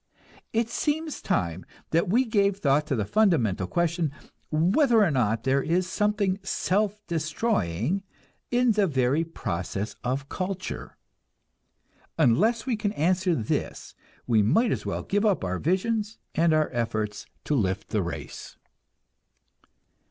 [0.51, 4.11] It seems time that we gave thought to the fundamental question,
[4.49, 8.01] whether or not there is something self destroying
[8.49, 10.97] in the very process of culture.
[12.17, 13.93] Unless we can answer this
[14.25, 18.57] we might as well give up our visions and our efforts to lift the race.